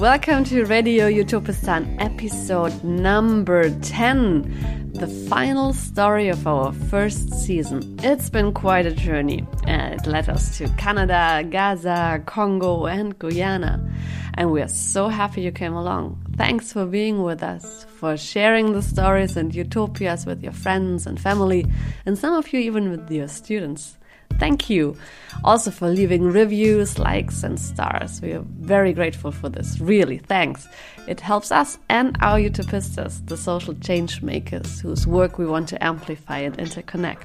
[0.00, 7.98] welcome to Radio Utopistan episode number 10, the final story of our first season.
[8.02, 9.46] It's been quite a journey.
[9.66, 13.86] It led us to Canada, Gaza, Congo, and Guyana.
[14.32, 16.18] And we are so happy you came along.
[16.34, 21.20] Thanks for being with us, for sharing the stories and utopias with your friends and
[21.20, 21.66] family,
[22.06, 23.98] and some of you even with your students.
[24.38, 24.96] Thank you
[25.44, 28.20] also for leaving reviews, likes, and stars.
[28.20, 29.80] We are very grateful for this.
[29.80, 30.68] Really, thanks.
[31.06, 35.82] It helps us and our utopistas, the social change makers whose work we want to
[35.84, 37.24] amplify and interconnect.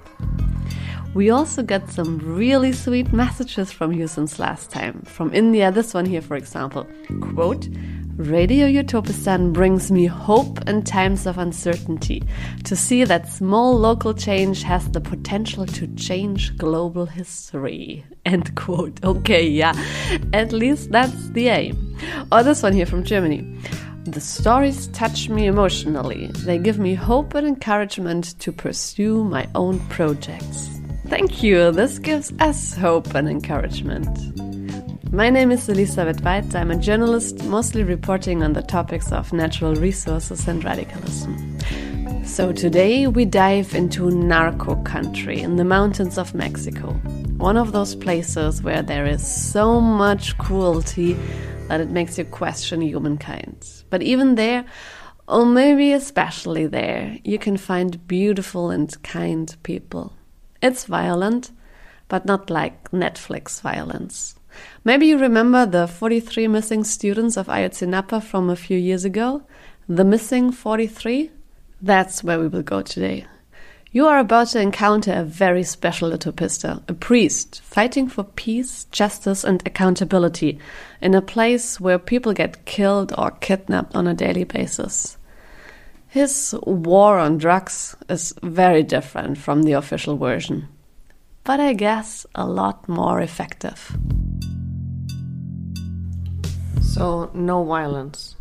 [1.13, 5.01] We also got some really sweet messages from you since last time.
[5.03, 6.85] From India, this one here, for example.
[7.21, 7.69] Quote,
[8.17, 12.23] Radio Utopistan brings me hope in times of uncertainty
[12.63, 18.05] to see that small local change has the potential to change global history.
[18.25, 19.03] End quote.
[19.03, 19.73] Okay, yeah,
[20.31, 21.97] at least that's the aim.
[22.31, 23.41] Or this one here from Germany.
[24.05, 26.27] The stories touch me emotionally.
[26.27, 30.69] They give me hope and encouragement to pursue my own projects.
[31.07, 31.69] Thank you.
[31.71, 34.07] This gives us hope and encouragement.
[35.15, 36.55] My name is Elisabeth Weitz.
[36.55, 41.57] I'm a journalist, mostly reporting on the topics of natural resources and radicalism.
[42.25, 46.91] So today we dive into narco country in the mountains of Mexico.
[47.37, 51.13] One of those places where there is so much cruelty
[51.69, 53.65] that it makes you question humankind.
[53.89, 54.65] But even there,
[55.29, 60.11] or maybe especially there, you can find beautiful and kind people.
[60.61, 61.51] It's violent,
[62.09, 64.35] but not like Netflix violence.
[64.83, 69.43] Maybe you remember the 43 missing students of Ayotzinapa from a few years ago?
[69.87, 71.31] The missing 43?
[71.81, 73.25] That's where we will go today.
[73.95, 78.83] You are about to encounter a very special little utopista, a priest fighting for peace,
[78.91, 80.59] justice, and accountability
[81.01, 85.17] in a place where people get killed or kidnapped on a daily basis.
[86.09, 90.67] His war on drugs is very different from the official version,
[91.45, 93.95] but I guess a lot more effective.
[96.81, 98.35] So, no violence.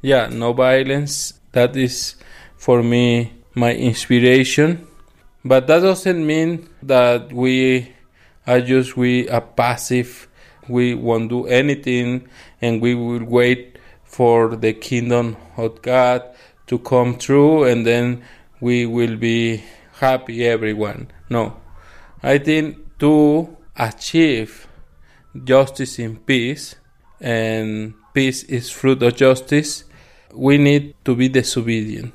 [0.00, 1.34] Yeah, no violence.
[1.52, 2.14] That is
[2.56, 4.86] for me my inspiration.
[5.44, 7.92] But that doesn't mean that we
[8.46, 10.28] are just we are passive.
[10.68, 12.28] We won't do anything
[12.60, 16.22] and we will wait for the kingdom of God
[16.68, 18.22] to come true and then
[18.60, 21.10] we will be happy everyone.
[21.30, 21.56] No.
[22.22, 24.66] I think to achieve
[25.44, 26.74] justice in peace
[27.20, 29.84] and peace is fruit of justice,
[30.34, 32.12] we need to be disobedient.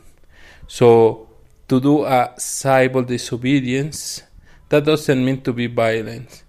[0.68, 1.30] So,
[1.70, 4.24] to do a civil disobedience,
[4.70, 6.44] that doesn't mean to be violent.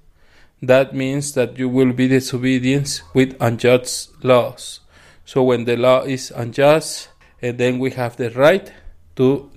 [0.61, 4.81] That means that you will be disobedient with unjust laws.
[5.25, 7.09] So, when the law is unjust,
[7.41, 8.73] and then we have the right
[9.17, 9.51] to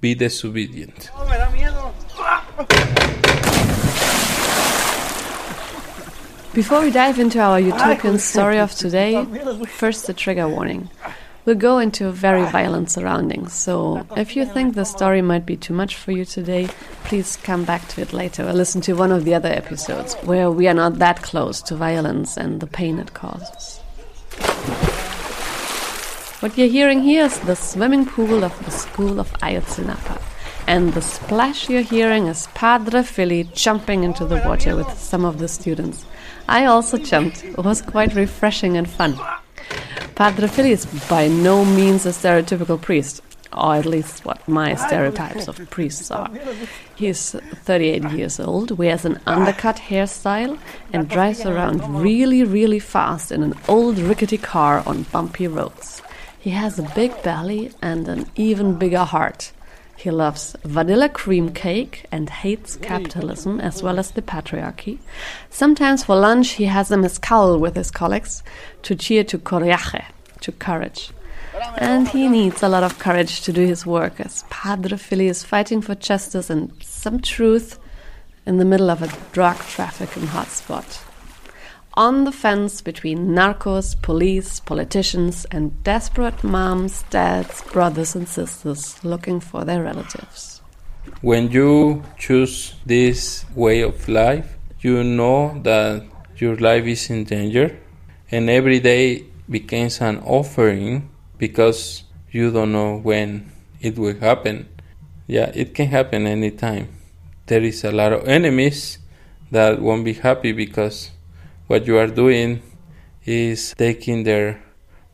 [0.00, 1.10] be disobedient.
[1.14, 1.26] Oh,
[2.18, 3.18] ah,
[6.54, 9.24] Before we dive into our utopian story of today,
[9.64, 10.90] first a trigger warning.
[11.46, 15.72] We'll go into very violent surroundings, so if you think the story might be too
[15.72, 16.68] much for you today,
[17.04, 20.50] please come back to it later or listen to one of the other episodes where
[20.50, 23.78] we are not that close to violence and the pain it causes.
[26.40, 30.20] What you're hearing here is the swimming pool of the school of Ayotzinapa.
[30.66, 35.38] And the splash you're hearing is Padre Fili jumping into the water with some of
[35.38, 36.04] the students.
[36.48, 37.44] I also jumped.
[37.44, 39.18] It was quite refreshing and fun.
[40.14, 43.22] Padre Fili is by no means a stereotypical priest,
[43.52, 46.30] or at least what my stereotypes of priests are.
[46.94, 50.58] He's 38 years old, wears an undercut hairstyle,
[50.92, 56.02] and drives around really, really fast in an old rickety car on bumpy roads.
[56.38, 59.52] He has a big belly and an even bigger heart.
[60.02, 64.98] He loves vanilla cream cake and hates capitalism as well as the patriarchy.
[65.48, 68.42] Sometimes for lunch he has a mezcal with his colleagues
[68.82, 70.04] to cheer to coraje,
[70.40, 71.12] to courage.
[71.78, 75.44] And he needs a lot of courage to do his work as Padre Fili is
[75.44, 77.78] fighting for justice and some truth
[78.44, 81.11] in the middle of a drug trafficking hotspot
[81.94, 89.40] on the fence between narcos, police, politicians, and desperate moms, dads, brothers, and sisters looking
[89.40, 90.60] for their relatives.
[91.20, 96.04] When you choose this way of life, you know that
[96.36, 97.78] your life is in danger,
[98.30, 103.50] and every day becomes an offering because you don't know when
[103.80, 104.68] it will happen.
[105.26, 106.88] Yeah, it can happen anytime.
[107.46, 108.98] There is a lot of enemies
[109.50, 111.10] that won't be happy because
[111.66, 112.62] what you are doing
[113.24, 114.62] is taking their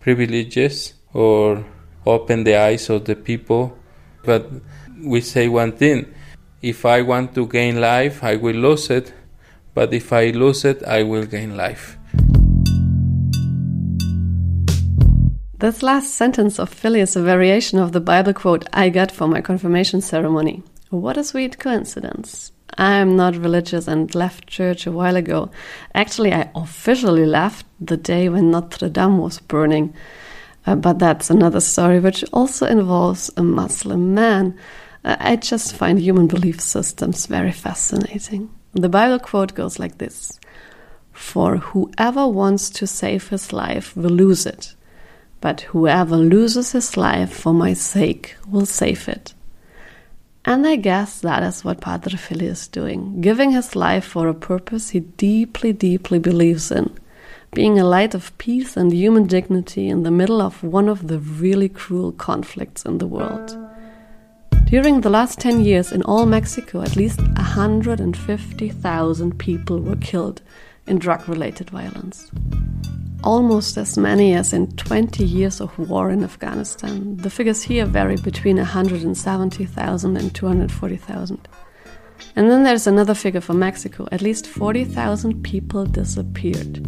[0.01, 1.65] privileges or
[2.07, 3.77] open the eyes of the people.
[4.25, 4.51] But
[5.03, 6.15] we say one thing
[6.61, 9.13] if I want to gain life, I will lose it,
[9.75, 11.97] but if I lose it, I will gain life.
[15.59, 19.27] This last sentence of Fili is a variation of the Bible quote I got for
[19.27, 20.63] my confirmation ceremony.
[20.91, 22.53] What a sweet coincidence.
[22.79, 25.51] I'm not religious and left church a while ago.
[25.95, 29.93] Actually, I officially left the day when Notre Dame was burning.
[30.65, 34.57] Uh, but that's another story, which also involves a Muslim man.
[35.05, 38.51] Uh, I just find human belief systems very fascinating.
[38.75, 40.39] The Bible quote goes like this
[41.13, 44.75] For whoever wants to save his life will lose it,
[45.41, 49.35] but whoever loses his life for my sake will save it.
[50.49, 54.35] And I guess that is what Padre Fili is doing, giving his life for a
[54.35, 56.97] purpose he deeply, deeply believes in,
[57.53, 61.19] being a light of peace and human dignity in the middle of one of the
[61.19, 63.59] really cruel conflicts in the world.
[64.65, 70.41] During the last 10 years in all Mexico, at least 150,000 people were killed
[70.87, 72.31] in drug related violence
[73.29, 77.15] almost as many as in 20 years of war in Afghanistan.
[77.19, 81.49] The figures here vary between 170,000 and 240,000.
[82.37, 86.81] And then there's another figure for Mexico at least 40,000 people disappeared.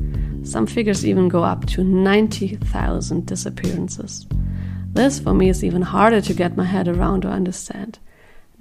[0.43, 4.27] Some figures even go up to 90,000 disappearances.
[4.95, 7.99] This, for me, is even harder to get my head around or understand.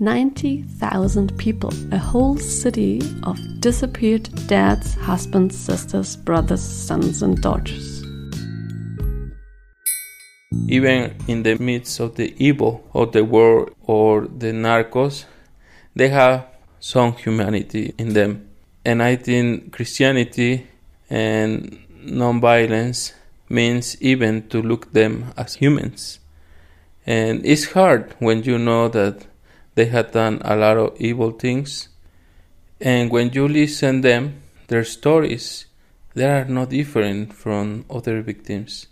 [0.01, 8.01] 90,000 people, a whole city of disappeared dads, husbands, sisters, brothers, sons, and daughters.
[10.69, 15.25] Even in the midst of the evil of the world or the narcos,
[15.95, 16.45] they have
[16.79, 18.47] some humanity in them.
[18.85, 20.67] And I think Christianity
[21.09, 23.11] and nonviolence
[23.49, 26.19] means even to look them as humans.
[27.05, 29.25] And it's hard when you know that
[29.79, 31.87] they had done a lot of evil things.
[32.81, 35.67] And when you listen them, their stories,
[36.15, 38.87] they are not different from other victims.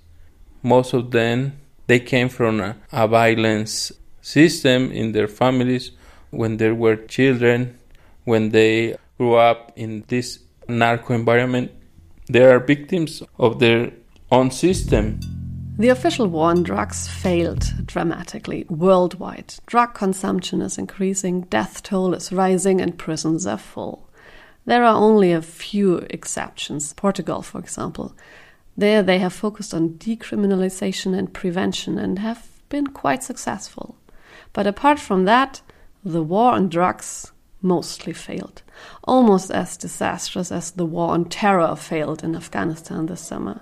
[0.63, 3.91] Most of them, they came from a, a violence
[4.21, 5.91] system in their families
[6.31, 7.77] when they were children,
[8.23, 10.39] when they grew up in this
[10.69, 11.69] narco environment.
[12.29, 13.91] They are victims of their
[14.31, 15.19] own system.
[15.79, 19.53] The official war on drugs failed dramatically worldwide.
[19.67, 24.09] Drug consumption is increasing, death toll is rising, and prisons are full.
[24.65, 26.93] There are only a few exceptions.
[26.93, 28.15] Portugal, for example.
[28.75, 33.95] There they have focused on decriminalization and prevention and have been quite successful.
[34.53, 35.61] But apart from that,
[36.03, 37.31] the war on drugs
[37.61, 38.63] mostly failed.
[39.03, 43.61] Almost as disastrous as the war on terror failed in Afghanistan this summer.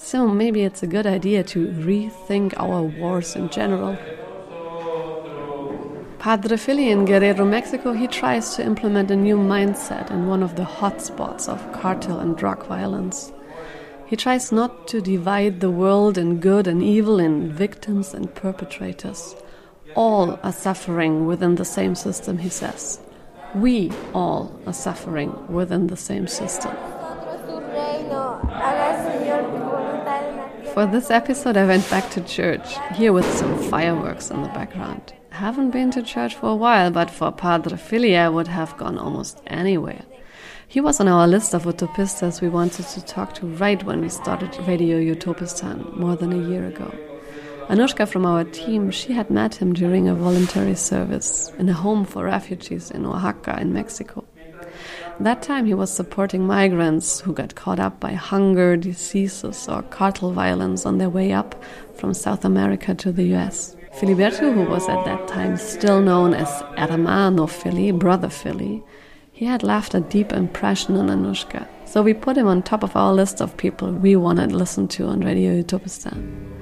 [0.00, 3.98] So maybe it's a good idea to rethink our wars in general.
[6.18, 10.56] Padre Fili in Guerrero, Mexico, he tries to implement a new mindset in one of
[10.56, 13.32] the hotspots of cartel and drug violence.
[14.06, 19.36] He tries not to divide the world in good and evil, in victims and perpetrators.
[19.94, 22.98] All are suffering within the same system, he says.
[23.54, 26.74] We all are suffering within the same system.
[30.74, 35.12] For this episode, I went back to church, here with some fireworks in the background.
[35.30, 38.98] Haven't been to church for a while, but for Padre Fili, I would have gone
[38.98, 40.02] almost anywhere.
[40.66, 44.08] He was on our list of utopistas we wanted to talk to right when we
[44.08, 46.94] started Radio Utopistan more than a year ago.
[47.68, 52.04] Anushka from our team, she had met him during a voluntary service in a home
[52.04, 54.24] for refugees in Oaxaca in Mexico.
[55.20, 60.30] That time he was supporting migrants who got caught up by hunger, diseases, or cartel
[60.30, 61.60] violence on their way up
[61.96, 63.74] from South America to the US.
[63.98, 68.80] Filiberto, who was at that time still known as Hermano Fili, Brother Fili,
[69.32, 71.66] he had left a deep impression on Anushka.
[71.84, 74.86] So we put him on top of our list of people we wanted to listen
[74.88, 76.57] to on Radio Utopistan.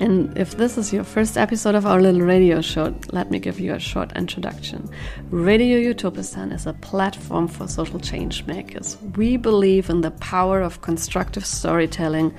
[0.00, 3.58] And if this is your first episode of our little radio show, let me give
[3.60, 4.88] you a short introduction.
[5.30, 8.98] Radio Utopistan is a platform for social change makers.
[9.16, 12.34] We believe in the power of constructive storytelling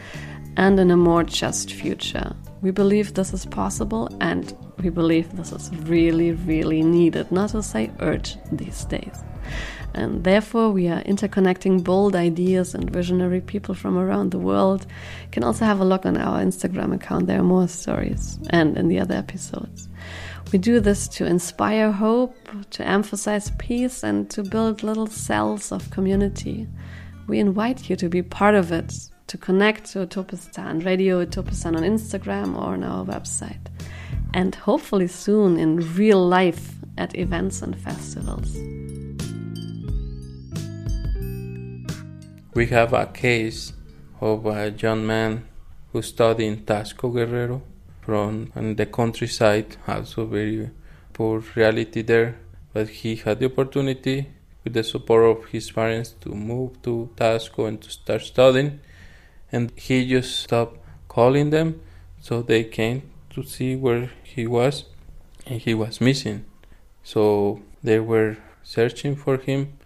[0.56, 2.36] and in a more just future.
[2.62, 7.64] We believe this is possible and we believe this is really, really needed, not to
[7.64, 9.24] say urgent these days
[9.98, 14.86] and therefore we are interconnecting bold ideas and visionary people from around the world.
[15.24, 18.78] You can also have a look on our Instagram account, there are more stories, and
[18.78, 19.90] in the other episodes.
[20.54, 22.36] We do this to inspire hope,
[22.70, 26.68] to emphasize peace, and to build little cells of community.
[27.28, 28.94] We invite you to be part of it
[29.28, 33.68] to connect to Utopistan, Radio Utopistan on Instagram or on our website.
[34.34, 38.56] And hopefully soon in real life at events and festivals.
[42.58, 43.74] We have a case
[44.20, 45.48] of a young man
[45.92, 47.62] who studied in Taxco Guerrero
[48.02, 50.72] from the countryside, also very
[51.14, 52.40] poor reality there.
[52.74, 54.30] But he had the opportunity,
[54.64, 58.80] with the support of his parents, to move to Taxco and to start studying.
[59.52, 61.80] And he just stopped calling them,
[62.20, 63.04] so they came
[63.36, 64.86] to see where he was,
[65.46, 66.46] and he was missing.
[67.04, 69.77] So they were searching for him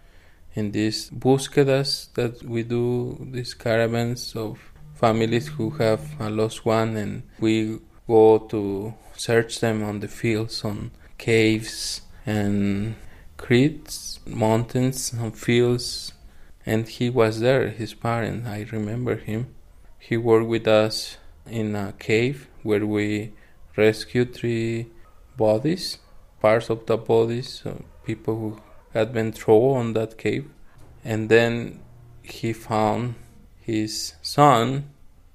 [0.54, 4.58] in these búsquedas that we do, these caravans of
[4.94, 10.90] families who have lost one, and we go to search them on the fields, on
[11.18, 12.94] caves and
[13.36, 16.12] creeks, mountains, and fields.
[16.64, 18.46] And he was there, his parent.
[18.46, 19.54] I remember him.
[19.98, 21.16] He worked with us
[21.46, 23.32] in a cave where we
[23.76, 24.86] rescued three
[25.36, 25.98] bodies,
[26.40, 28.60] parts of the bodies, of people who
[28.94, 30.48] had been thrown on that cave.
[31.04, 31.80] And then
[32.22, 33.14] he found
[33.60, 34.90] his son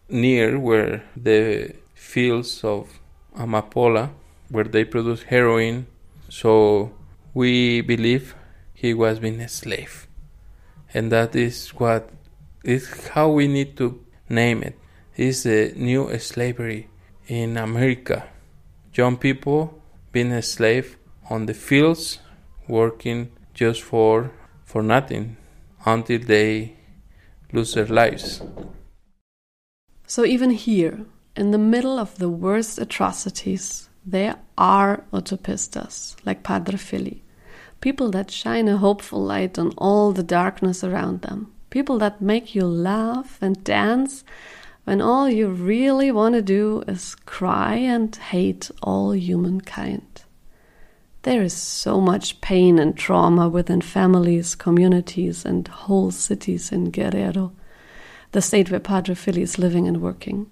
[0.09, 2.99] near where the fields of
[3.35, 4.11] Amapola,
[4.49, 5.87] where they produce heroin.
[6.29, 6.91] So
[7.33, 8.35] we believe
[8.73, 10.07] he was being a slave.
[10.93, 12.09] And that is what
[12.63, 14.77] is how we need to name it.
[15.17, 15.23] it.
[15.23, 16.89] Is the new slavery
[17.27, 18.27] in America.
[18.93, 20.97] Young people being a slave
[21.29, 22.19] on the fields,
[22.67, 24.31] working just for
[24.63, 25.35] for nothing
[25.85, 26.75] until they
[27.51, 28.41] lose their lives.
[30.05, 36.77] So even here, in the middle of the worst atrocities, there are utopistas like Padre
[36.77, 37.23] Fili,
[37.81, 42.55] people that shine a hopeful light on all the darkness around them, people that make
[42.55, 44.23] you laugh and dance
[44.85, 50.16] when all you really want to do is cry and hate all humankind.
[51.27, 57.51] There is so much pain and trauma within families, communities, and whole cities in Guerrero,
[58.31, 60.49] the state where Padre Fili is living and working.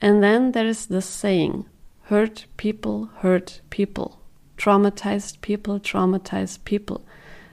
[0.00, 1.66] And then there is the saying
[2.06, 4.18] hurt people hurt people,
[4.58, 7.04] traumatized people traumatize people,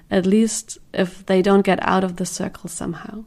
[0.09, 3.25] at least if they don't get out of the circle somehow.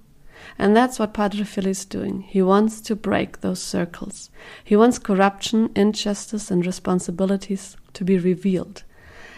[0.59, 2.23] And that's what Padre Fili is doing.
[2.23, 4.31] He wants to break those circles.
[4.65, 8.83] He wants corruption, injustice, and responsibilities to be revealed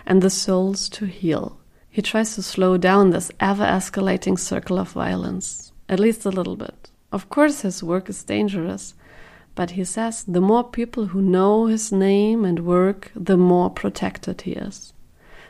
[0.06, 1.58] and the souls to heal.
[1.90, 6.56] He tries to slow down this ever escalating circle of violence, at least a little
[6.56, 6.90] bit.
[7.12, 8.94] Of course, his work is dangerous,
[9.54, 14.42] but he says the more people who know his name and work, the more protected
[14.42, 14.92] he is.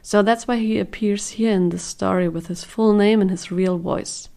[0.02, 3.50] So that's why he appears here in this story with his full name and his
[3.50, 4.28] real voice.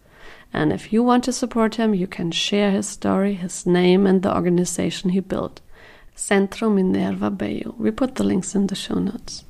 [0.53, 4.21] And if you want to support him, you can share his story, his name, and
[4.24, 5.59] the organization he built.
[6.15, 7.75] Centro Minerva Bello.
[7.77, 9.43] We put the links in the show notes.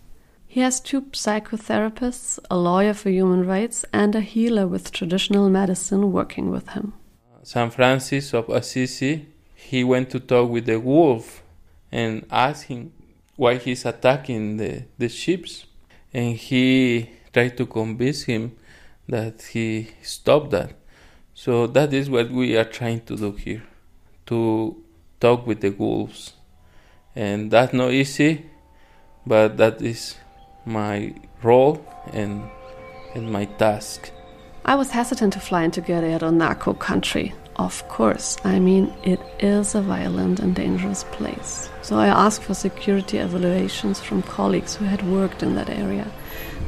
[0.57, 6.11] He has two psychotherapists, a lawyer for human rights, and a healer with traditional medicine
[6.11, 6.93] working with him.
[7.31, 11.43] Uh, San Francis of Assisi, he went to talk with the wolf
[11.91, 12.91] and asked him
[13.35, 15.45] why he's attacking the, the sheep.
[16.11, 18.55] And he tried to convince him
[19.07, 20.73] that he stopped that.
[21.35, 23.61] So that is what we are trying to do here
[24.25, 24.83] to
[25.19, 26.33] talk with the wolves.
[27.15, 28.47] And that's not easy,
[29.23, 30.15] but that is
[30.67, 31.83] my role
[32.13, 32.43] and
[33.15, 34.11] and my task.
[34.65, 37.33] I was hesitant to fly into Guerrero narco country.
[37.55, 41.69] Of course, I mean it is a violent and dangerous place.
[41.81, 46.11] So I asked for security evaluations from colleagues who had worked in that area.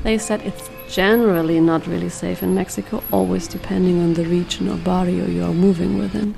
[0.04, 4.78] They said it's generally not really safe in Mexico, always depending on the region or
[4.78, 6.34] barrio you are moving within.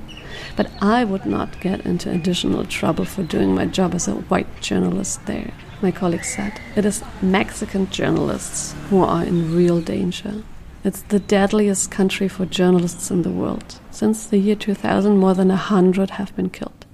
[0.56, 4.60] But I would not get into additional trouble for doing my job as a white
[4.60, 5.52] journalist there
[5.82, 6.60] my colleague said.
[6.76, 10.42] It is Mexican journalists who are in real danger.
[10.84, 13.80] It's the deadliest country for journalists in the world.
[13.90, 16.86] Since the year 2000, more than a hundred have been killed.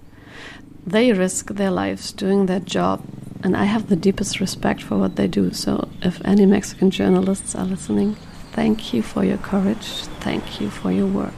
[0.87, 3.02] They risk their lives doing their job,
[3.42, 5.52] and I have the deepest respect for what they do.
[5.52, 8.16] So, if any Mexican journalists are listening,
[8.52, 9.87] thank you for your courage,
[10.21, 11.38] thank you for your work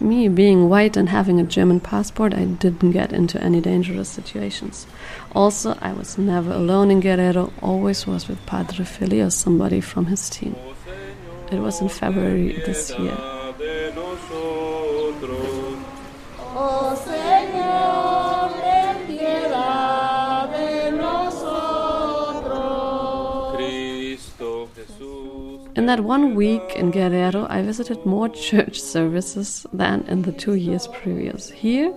[0.00, 4.86] me being white and having a German passport, I didn't get into any dangerous situations.
[5.32, 10.06] Also, I was never alone in Guerrero, always was with Padre Fili or somebody from
[10.06, 10.56] his team.
[11.50, 13.16] It was in February this year.
[25.86, 30.54] In that one week in Guerrero, I visited more church services than in the two
[30.54, 31.48] years previous.
[31.48, 31.94] Here,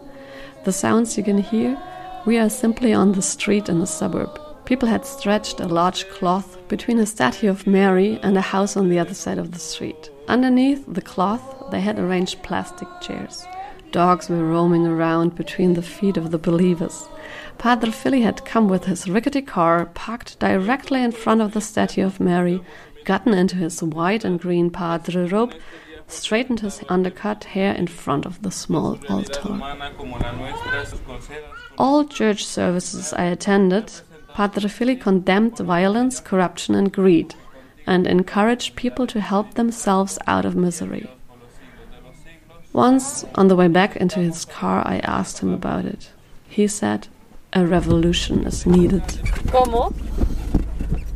[0.64, 1.76] the sounds you can hear,
[2.24, 4.40] we are simply on the street in a suburb.
[4.66, 8.90] People had stretched a large cloth between a statue of Mary and a house on
[8.90, 10.12] the other side of the street.
[10.28, 13.44] Underneath the cloth, they had arranged plastic chairs.
[13.92, 17.10] Dogs were roaming around between the feet of the believers.
[17.58, 22.06] Padre Fili had come with his rickety car, parked directly in front of the statue
[22.06, 22.62] of Mary,
[23.10, 25.56] gotten into his white and green padre robe,
[26.08, 29.60] straightened his undercut hair in front of the small altar.
[31.76, 33.92] All church services I attended,
[34.36, 37.34] Padre Fili condemned violence, corruption, and greed,
[37.88, 41.10] and encouraged people to help themselves out of misery.
[42.74, 46.12] Once, on the way back into his car, I asked him about it.
[46.48, 47.08] He said,
[47.54, 49.08] A revolution is needed.
[49.50, 49.94] ¿Cómo?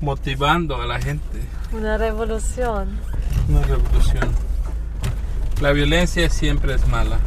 [0.02, 1.53] Motivando a la gente.
[1.74, 3.00] Una revolución.
[3.50, 4.30] Una revolución.
[5.60, 7.20] La violencia siempre es mala.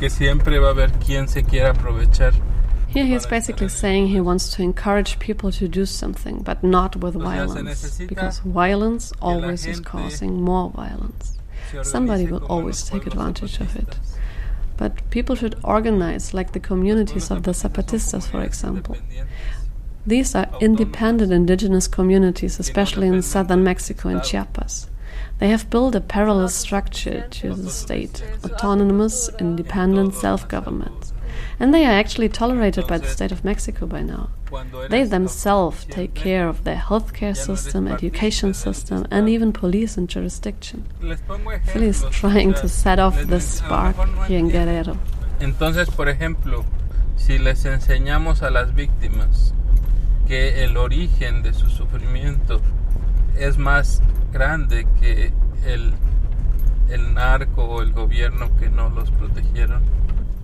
[0.00, 2.32] Que siempre va a haber quien se quiera aprovechar.
[2.88, 7.14] Here he's basically saying he wants to encourage people to do something, but not with
[7.14, 11.38] violence, because violence always is causing more violence.
[11.82, 13.98] Somebody will always take advantage of it.
[14.78, 18.96] But people should organize, like the communities of the Zapatistas, for example.
[20.08, 24.88] These are independent indigenous communities, especially in southern Mexico and Chiapas.
[25.38, 31.12] They have built a parallel structure to the state, autonomous, independent self government
[31.60, 34.30] and they are actually tolerated by the state of Mexico by now.
[34.88, 40.86] They themselves take care of their healthcare system, education system, and even police and jurisdiction.
[41.64, 43.96] Fili is trying to set off this spark
[44.26, 44.98] here in Guerrero.
[45.40, 46.64] Entonces, por ejemplo,
[47.16, 49.52] si les enseñamos a las víctimas
[50.28, 52.60] que el origen de su sufrimiento
[53.36, 55.32] es más grande que
[55.66, 55.94] el,
[56.90, 59.82] el narco o el gobierno que no los protegieron,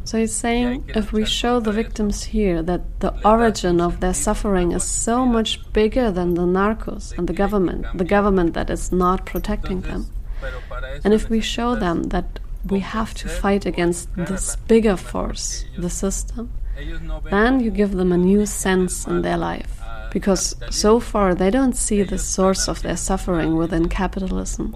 [0.05, 4.73] so he's saying if we show the victims here that the origin of their suffering
[4.73, 9.27] is so much bigger than the narcos and the government, the government that is not
[9.27, 10.07] protecting them,
[11.05, 15.91] and if we show them that we have to fight against this bigger force, the
[15.91, 16.51] system,
[17.31, 19.81] then you give them a new sense in their life
[20.15, 24.75] because so far they don't see the source of their suffering within capitalism.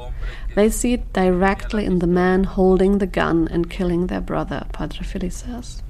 [0.57, 5.05] They see it directly in the man holding the gun and killing their brother, Padre
[5.05, 5.85] Fili says.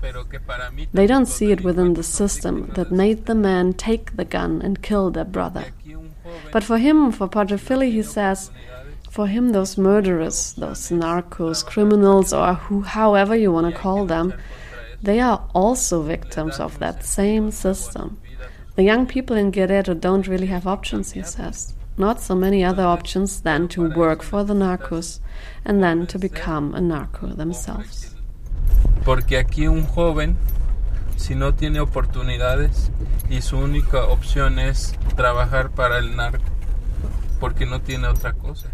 [0.93, 4.83] They don't see it within the system that made the man take the gun and
[4.83, 5.65] kill their brother.
[6.53, 8.51] But for him, for Padre Fili, he says,
[9.09, 14.35] for him, those murderers, those narcos, criminals, or who, however you want to call them,
[15.03, 18.19] they are also victims of that same system.
[18.77, 21.75] The young people in Guerrero don't really have options, he says.
[21.97, 25.19] Not so many other options than to work for the narcos
[25.65, 28.15] and then to become a narco themselves.
[29.05, 30.37] Porque aquí un joven,
[31.17, 32.91] si no tiene oportunidades
[33.29, 36.45] y su única opción es trabajar para el narco,
[37.41, 38.69] porque no tiene otra cosa.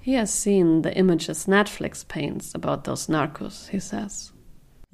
[0.00, 4.32] He has seen the images Netflix paints about those narcos, he says.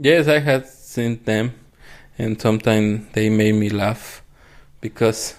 [0.00, 1.54] Yes, I have seen them,
[2.18, 4.22] and sometimes they made me laugh
[4.80, 5.34] because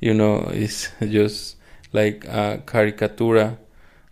[0.00, 1.56] you know it's just
[1.92, 3.58] like a caricatura,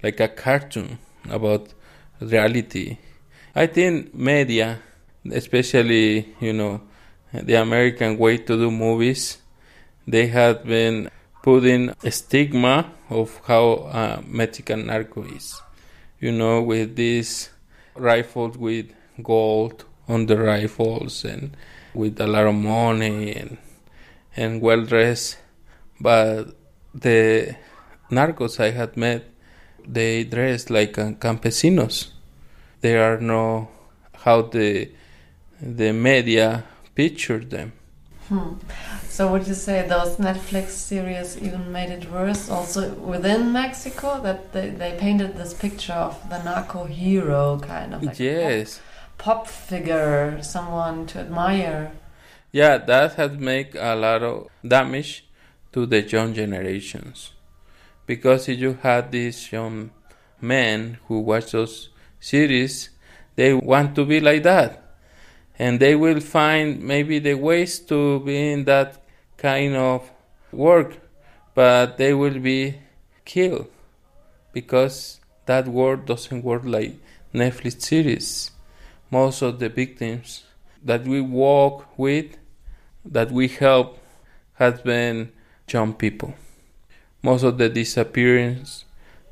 [0.02, 0.98] like a cartoon
[1.30, 1.72] about
[2.20, 2.98] reality.
[3.54, 4.80] I think media,
[5.32, 6.82] especially you know
[7.32, 9.38] the American way to do movies,
[10.06, 11.10] they have been
[11.42, 15.62] putting a stigma of how a Mexican narco is.
[16.20, 17.48] You know, with these
[17.94, 21.56] rifles with gold on the rifles and
[21.94, 23.58] with a lot of money and
[24.36, 25.38] and well dressed,
[25.98, 26.54] but
[26.94, 27.56] the
[28.10, 29.24] narcos I had met,
[29.86, 32.08] they dress like uh, campesinos.
[32.82, 33.68] They are no
[34.24, 34.90] how the
[35.60, 36.64] the media
[36.94, 37.72] pictured them.
[38.28, 38.54] Hmm.
[39.08, 44.52] So would you say those Netflix series even made it worse also within Mexico that
[44.52, 48.80] they, they painted this picture of the narco hero kind of like yes
[49.18, 51.92] pop, figure, someone to admire
[52.56, 55.26] yeah, that has made a lot of damage
[55.72, 57.34] to the young generations.
[58.06, 59.90] Because if you had these young
[60.40, 62.88] men who watch those series,
[63.34, 64.82] they want to be like that.
[65.58, 69.02] And they will find maybe the ways to be in that
[69.36, 70.10] kind of
[70.50, 70.96] work,
[71.54, 72.78] but they will be
[73.26, 73.68] killed
[74.54, 76.94] because that work doesn't work like
[77.34, 78.50] Netflix series.
[79.16, 80.44] Most of the victims
[80.84, 82.36] that we walk with
[83.02, 83.98] that we help
[84.56, 85.32] has been
[85.72, 86.34] young people.
[87.22, 88.84] Most of the disappearance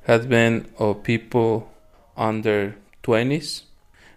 [0.05, 1.70] has been of people
[2.16, 3.64] under 20s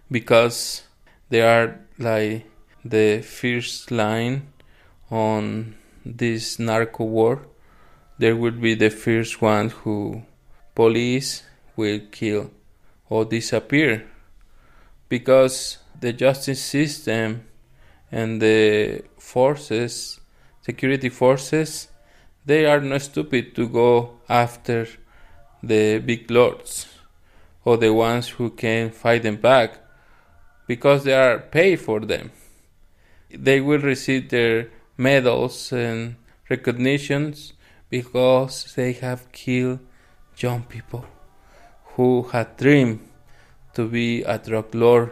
[0.09, 0.83] because
[1.27, 2.45] they are like
[2.85, 4.47] the first line
[5.11, 5.75] on
[6.05, 7.45] this narco war.
[8.17, 10.23] There will be the first one who
[10.75, 11.43] police
[11.75, 12.51] will kill
[13.09, 14.07] or disappear
[15.09, 17.45] because the justice system
[18.11, 20.19] and the forces,
[20.61, 21.87] security forces,
[22.45, 24.87] they are not stupid to go after
[25.61, 26.87] the big lords
[27.65, 29.79] or the ones who can fight them back
[30.67, 32.31] because they are paid for them.
[33.29, 36.15] They will receive their medals and
[36.49, 37.53] recognitions
[37.89, 39.79] because they have killed
[40.37, 41.05] young people
[41.95, 42.99] who had dreamed
[43.77, 45.11] to be at lord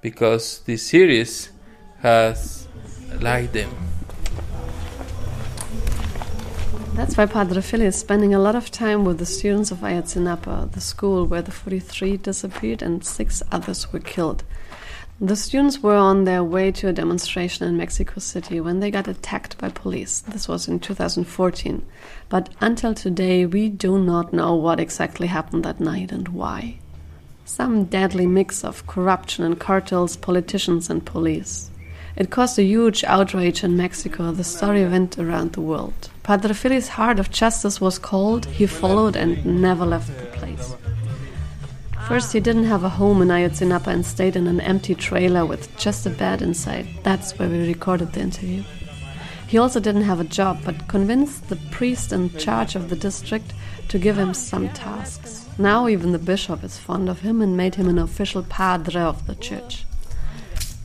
[0.00, 1.50] because this series
[2.00, 2.66] has
[3.20, 3.70] liked them.
[6.94, 10.72] That's why Padre Fili is spending a lot of time with the students of Ayotzinapa,
[10.72, 14.42] the school where the 43 disappeared and six others were killed.
[15.20, 19.06] The students were on their way to a demonstration in Mexico City when they got
[19.06, 20.22] attacked by police.
[20.22, 21.86] This was in 2014.
[22.28, 26.80] But until today, we do not know what exactly happened that night and why.
[27.54, 31.70] Some deadly mix of corruption and cartels, politicians, and police.
[32.16, 34.32] It caused a huge outrage in Mexico.
[34.32, 36.08] The story went around the world.
[36.22, 38.46] Padre Fili's heart of justice was cold.
[38.46, 40.74] He followed and never left the place.
[42.08, 45.76] First, he didn't have a home in Ayotzinapa and stayed in an empty trailer with
[45.76, 46.86] just a bed inside.
[47.02, 48.62] That's where we recorded the interview.
[49.46, 53.52] He also didn't have a job, but convinced the priest in charge of the district
[53.88, 55.41] to give him some tasks.
[55.58, 59.26] Now, even the bishop is fond of him and made him an official padre of
[59.26, 59.84] the church.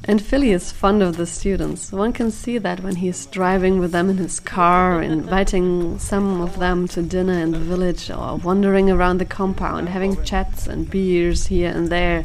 [0.03, 1.91] And Fili is fond of the students.
[1.91, 6.59] One can see that when he's driving with them in his car, inviting some of
[6.59, 11.47] them to dinner in the village, or wandering around the compound, having chats and beers
[11.47, 12.23] here and there.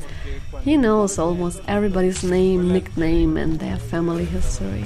[0.63, 4.85] He knows almost everybody's name, nickname, and their family history.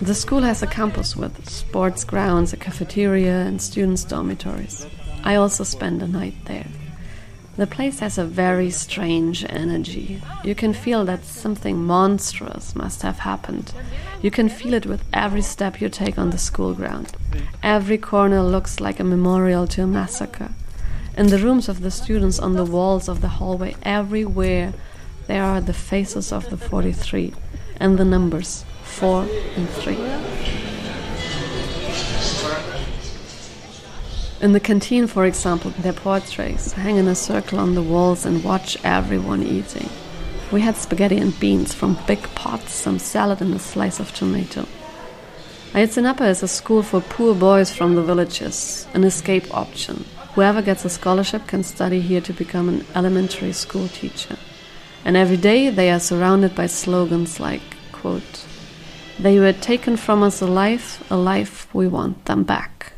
[0.00, 4.86] The school has a campus with sports grounds, a cafeteria, and students' dormitories.
[5.24, 6.66] I also spend a night there.
[7.56, 10.22] The place has a very strange energy.
[10.42, 13.74] You can feel that something monstrous must have happened.
[14.22, 17.14] You can feel it with every step you take on the school ground.
[17.62, 20.52] Every corner looks like a memorial to a massacre.
[21.16, 24.72] In the rooms of the students, on the walls of the hallway, everywhere,
[25.26, 27.34] there are the faces of the 43
[27.76, 30.61] and the numbers 4 and 3.
[34.42, 38.42] In the canteen, for example, their portraits hang in a circle on the walls and
[38.42, 39.88] watch everyone eating.
[40.50, 44.66] We had spaghetti and beans from big pots, some salad, and a slice of tomato.
[45.74, 50.04] Ayotzinapa is a school for poor boys from the villages, an escape option.
[50.34, 54.36] Whoever gets a scholarship can study here to become an elementary school teacher.
[55.04, 58.44] And every day they are surrounded by slogans like, quote,
[59.20, 62.92] They were taken from us alive, alive, we want them back.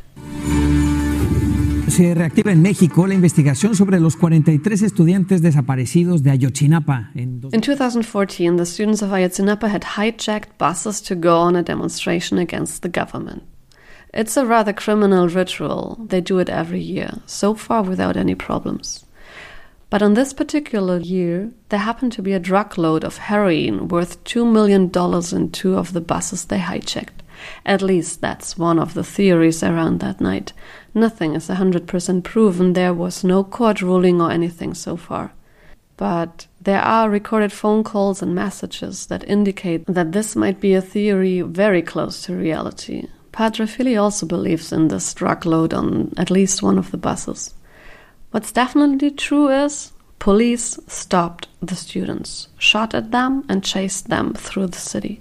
[1.87, 7.11] Se reactiva en México la investigación sobre los 43 estudiantes desaparecidos de Ayotzinapa.
[7.13, 12.39] En In 2014, the students of Ayotzinapa had hijacked buses to go on a demonstration
[12.39, 13.43] against the government.
[14.13, 15.97] It's a rather criminal ritual.
[15.99, 19.05] They do it every year, so far without any problems.
[19.89, 24.23] But on this particular year, there happened to be a drug load of heroin worth
[24.23, 24.89] $2 million
[25.31, 27.21] in two of the buses they hijacked.
[27.65, 30.53] At least that's one of the theories around that night.
[30.97, 35.33] Nothing is 100% proven, there was no court ruling or anything so far.
[35.97, 40.81] But there are recorded phone calls and messages that indicate that this might be a
[40.81, 43.07] theory very close to reality.
[43.33, 47.53] Padre Fili also believes in this drug load on at least one of the buses.
[48.31, 54.67] What's definitely true is police stopped the students, shot at them, and chased them through
[54.67, 55.19] the city.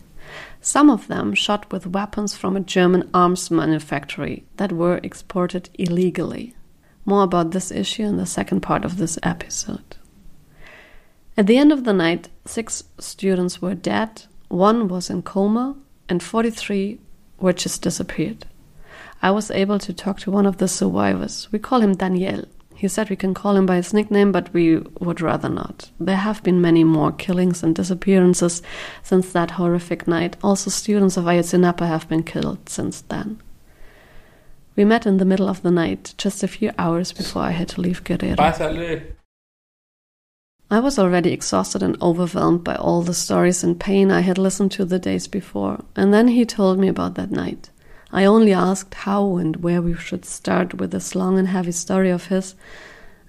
[0.66, 6.57] Some of them shot with weapons from a German arms manufactory that were exported illegally.
[7.05, 9.98] More about this issue in the second part of this episode.
[11.37, 15.77] At the end of the night, six students were dead, one was in coma,
[16.09, 16.98] and 43
[17.38, 18.46] were just disappeared.
[19.20, 21.46] I was able to talk to one of the survivors.
[21.53, 22.46] We call him Daniel.
[22.75, 25.91] He said we can call him by his nickname, but we would rather not.
[25.99, 28.63] There have been many more killings and disappearances
[29.03, 30.37] since that horrific night.
[30.43, 33.41] Also, students of Ayotzinapa have been killed since then.
[34.77, 37.69] We met in the middle of the night, just a few hours before I had
[37.71, 38.37] to leave Guerrero.
[40.71, 44.73] I was already exhausted and overwhelmed by all the stories and pain I had listened
[44.73, 47.71] to the days before, and then he told me about that night.
[48.14, 52.11] I only asked how and where we should start with this long and heavy story
[52.11, 52.55] of his,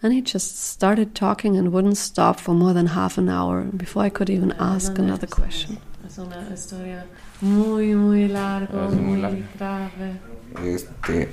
[0.04, 4.04] and he just started talking and wouldn't stop for more than half an hour before
[4.04, 5.80] I could even ask another question.
[6.06, 7.04] Es una historia
[7.42, 10.20] muy, muy larga, muy muy grave.
[10.64, 11.30] Este,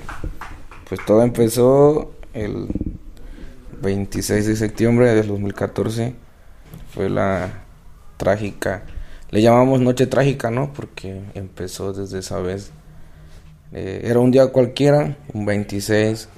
[0.89, 2.69] pues todo empezó el
[3.83, 6.15] 26 de septiembre del 2014.
[6.91, 7.51] Fue la
[8.17, 8.81] trágica,
[9.29, 10.73] le llamamos noche trágica, ¿no?
[10.73, 12.71] Porque empezó desde esa vez.
[13.73, 16.29] Eh, era un día cualquiera, un 26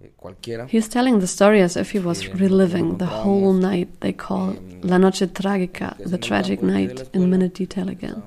[0.00, 0.66] eh, cualquiera.
[0.70, 4.98] He's telling the story as if he was reliving the whole night they call La
[4.98, 8.22] Noche Trágica, the tragic night, in minute detail again.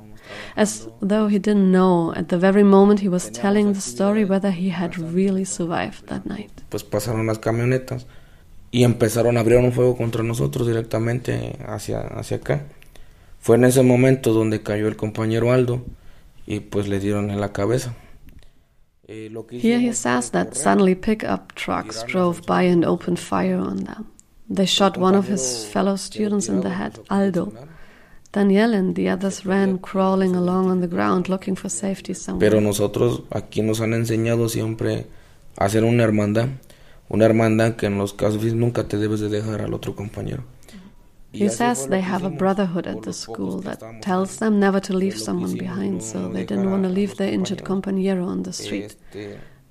[0.55, 4.51] As though he didn't know at the very moment he was telling the story whether
[4.51, 6.51] he had really survived that night.
[6.69, 8.05] Pues pasaron las camionetas
[8.71, 12.67] y empezaron a abrir un fuego contra nosotros directamente hacia, hacia acá.
[13.39, 15.83] Fue en ese momento donde cayó el compañero Aldo
[16.45, 17.95] y pues le dieron en la cabeza.
[19.11, 24.05] Eh, Here he says that suddenly pickup trucks drove by and opened fire on them.
[24.47, 27.53] They shot one of his fellow students in the head, Aldo.
[28.31, 32.51] Daniel and the others ran crawling along on the ground looking for safety somewhere.
[32.51, 35.07] Pero nosotros aquí nos han enseñado siempre
[35.57, 36.49] a hacer una hermandad.
[37.09, 40.43] Una hermandad que en los casos nunca te debes de dejar al otro compañero.
[41.31, 45.13] He says they have a brotherhood at the school that tells them never to leave
[45.15, 48.43] Fue lo que someone behind, so they didn't want to leave their injured compañero on
[48.43, 48.97] the street.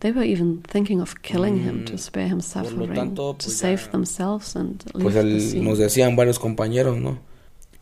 [0.01, 4.55] They were even thinking of killing him to Mm, spare him suffering, to save themselves
[4.55, 5.64] and leave pues the el- scene.
[5.64, 7.18] nos decían varios compañeros, ¿no?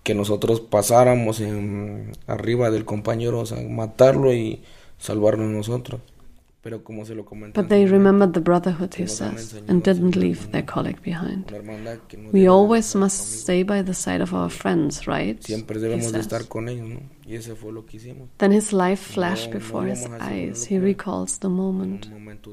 [0.03, 4.63] Que nosotros pasáramos en, arriba del compañero, o sea, matarlo y
[4.99, 6.01] salvarnos nosotros.
[7.55, 11.51] But they remembered the brotherhood, he says, and didn't leave their colleague behind.
[11.51, 15.39] una hermandad que no We always must stay by the side of our friends, right?
[15.47, 16.15] He says.
[16.15, 17.01] estar con ellos, ¿no?
[17.27, 18.29] Y ese fue lo que hicimos.
[18.39, 20.67] Then his life flashed before his íbamos a hacer eyes.
[20.67, 22.09] He recalls the moment.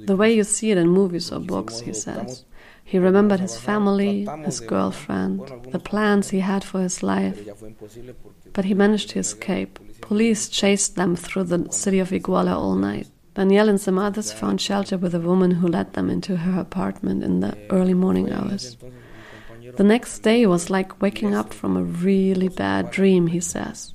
[0.06, 2.46] The way you see it in movies or books, he says.
[2.86, 7.56] He remembered his family, his girlfriend, the plans he had for his life, Pero ya
[7.56, 9.80] fue imposible porque but he managed to escape.
[10.02, 13.08] Police chased them through the city of Iguala all night.
[13.36, 17.24] Daniel and some others found shelter with a woman who led them into her apartment
[17.24, 18.78] in the early morning fue en ese hours.
[18.78, 23.28] entonces mi compañero The next day was like waking up from a really bad dream,
[23.28, 23.94] he says.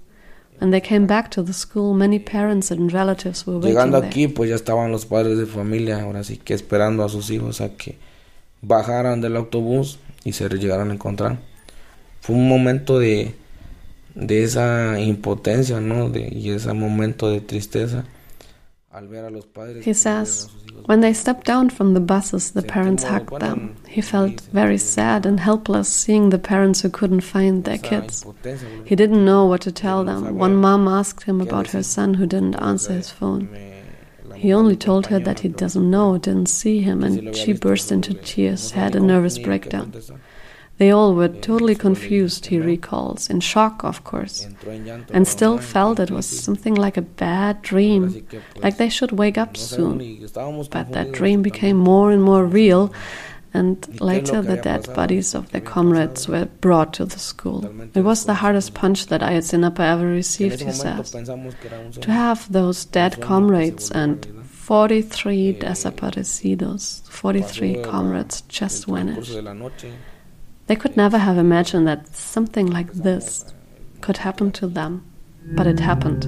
[0.61, 4.11] When they came back to the school, many parents and relatives were waiting Llegando there.
[4.11, 7.61] aquí, pues ya estaban los padres de familia, ahora sí que esperando a sus hijos
[7.61, 7.97] a que
[8.61, 11.39] bajaran del autobús y se llegaran a encontrar.
[12.21, 13.37] Fue un momento de,
[14.17, 16.11] de esa impotencia, ¿no?
[16.11, 18.05] De, y ese momento de tristeza
[18.91, 19.07] He que
[19.53, 20.49] perdieron a says,
[20.87, 23.77] when they stepped down from the buses, the parents hugged them.
[23.87, 28.25] He felt very sad and helpless seeing the parents who couldn't find their kids.
[28.87, 30.39] He didn't know what to tell them.
[30.39, 33.49] One mom asked him about her son who didn't answer his phone.
[34.35, 37.37] He only told her that he doesn't know, didn't see him, que si lo and
[37.37, 39.93] she burst into tears, had a nervous breakdown.
[40.79, 44.47] They all were totally confused, he recalls, in shock, of course,
[45.13, 48.25] and still felt it was something like a bad dream,
[48.57, 49.99] like they should wake up soon.
[50.71, 52.93] But that dream became more and more real,
[53.53, 57.05] and ¿Y qué es later the dead bodies of ¿Qué their comrades were brought to
[57.05, 57.65] the school.
[57.95, 61.11] It was the hardest punch that Ayotzinapa ever received, he says.
[61.11, 64.27] To have those dead comrades and
[64.69, 69.35] 43 Eh, desaparecidos, 43 comrades just vanished.
[70.69, 73.55] They could never have imagined that something like this
[74.03, 75.03] could happen to them,
[75.57, 76.25] but it happened.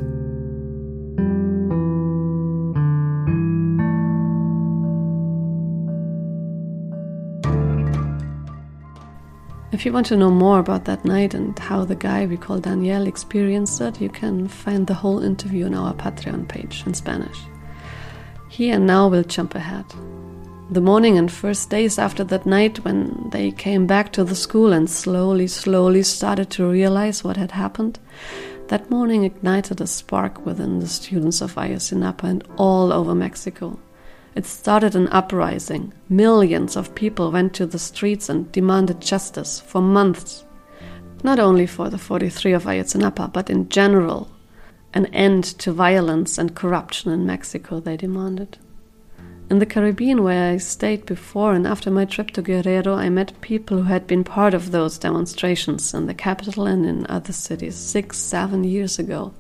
[9.73, 12.59] If you want to know more about that night and how the guy we call
[12.61, 17.39] Daniel experienced it, you can find the whole interview on our Patreon page in Spanish.
[18.49, 19.85] Here and now we'll jump ahead.
[20.73, 24.73] The morning and first days after that night, when they came back to the school
[24.73, 27.99] and slowly, slowly started to realize what had happened,
[28.69, 33.81] that morning ignited a spark within the students of Ayotzinapa and all over Mexico.
[34.37, 35.93] It started an uprising.
[36.09, 40.45] Millions of people went to the streets and demanded justice for months.
[41.25, 44.31] Not only for the 43 of Ayotzinapa, but in general.
[44.95, 48.57] An end to violence and corruption in Mexico, they demanded.
[49.51, 53.41] In the Caribbean, where I stayed before and after my trip to Guerrero, I met
[53.41, 57.75] people who had been part of those demonstrations in the capital and in other cities
[57.75, 59.35] six, seven years ago.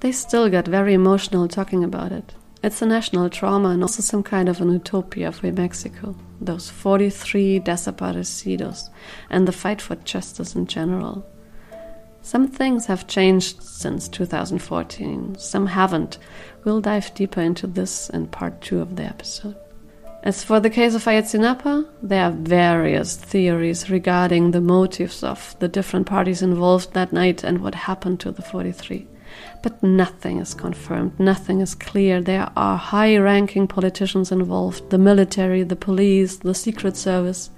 [0.00, 2.34] They still got very emotional talking about it.
[2.62, 6.14] It's a national trauma and also some kind of an utopia for Mexico.
[6.38, 8.90] Those 43 desaparecidos
[9.30, 11.24] and the fight for justice in general.
[12.22, 16.18] Some things have changed since 2014, some haven't.
[16.64, 19.56] We'll dive deeper into this in part two of the episode.
[20.22, 25.68] As for the case of Ayotzinapa, there are various theories regarding the motives of the
[25.68, 29.06] different parties involved that night and what happened to the 43.
[29.62, 32.20] But nothing is confirmed, nothing is clear.
[32.20, 37.50] There are high ranking politicians involved the military, the police, the Secret Service,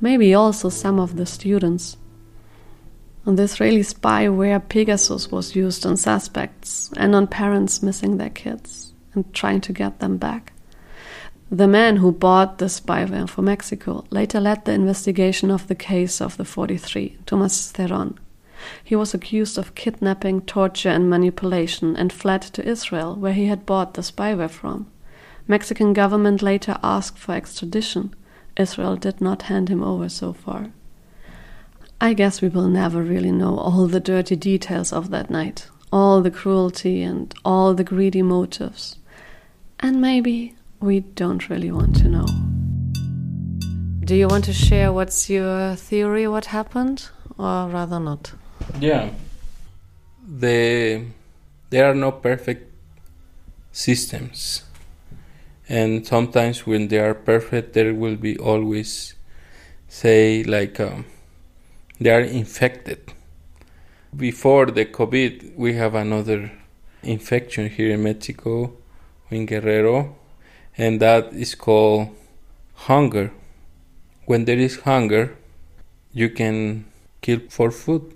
[0.00, 1.98] maybe also some of the students.
[3.26, 9.32] The Israeli spyware, Pegasus was used on suspects and on parents missing their kids and
[9.34, 10.52] trying to get them back.
[11.50, 16.20] The man who bought the spyware for Mexico later led the investigation of the case
[16.20, 18.16] of the 43, Tomas Zerón.
[18.82, 23.66] He was accused of kidnapping, torture, and manipulation and fled to Israel, where he had
[23.66, 24.86] bought the spyware from.
[25.46, 28.14] Mexican government later asked for extradition.
[28.56, 30.68] Israel did not hand him over so far.
[32.02, 36.22] I guess we will never really know all the dirty details of that night, all
[36.22, 38.96] the cruelty and all the greedy motives.
[39.80, 42.24] And maybe we don't really want to know.
[44.02, 48.32] Do you want to share what's your theory what happened or rather not?
[48.80, 49.10] Yeah.
[50.26, 51.04] The
[51.68, 52.72] there are no perfect
[53.72, 54.64] systems.
[55.68, 59.14] And sometimes when they are perfect there will be always
[59.86, 61.04] say like um,
[62.00, 63.12] they are infected.
[64.16, 66.50] Before the COVID, we have another
[67.02, 68.72] infection here in Mexico,
[69.30, 70.16] in Guerrero,
[70.76, 72.16] and that is called
[72.74, 73.32] hunger.
[74.24, 75.36] When there is hunger,
[76.12, 76.86] you can
[77.20, 78.14] kill for food.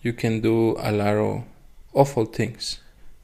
[0.00, 1.44] You can do a lot of
[1.92, 2.80] awful things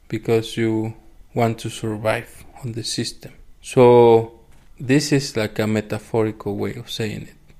[0.07, 0.95] because you
[1.33, 3.33] want to survive on the system.
[3.61, 4.39] So,
[4.79, 7.55] this is like a metaphorical way of saying it.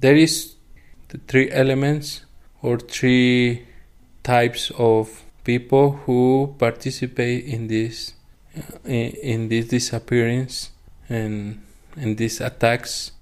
[0.00, 0.57] There is
[1.26, 2.24] three elements
[2.62, 3.66] or three
[4.22, 8.14] types of people who participate in this
[8.56, 10.70] uh, in, in this disappearance
[11.08, 11.62] and
[11.96, 13.12] in these attacks.